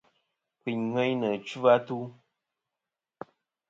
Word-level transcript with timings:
Kfɨyn 0.59 0.81
ŋweyn 0.91 1.17
nɨ̀ 1.21 1.33
ɨchɨ-atu. 1.39 1.99